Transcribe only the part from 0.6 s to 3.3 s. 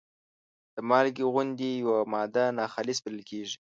د مالګې غوندې یوه ماده ناخالصې بلل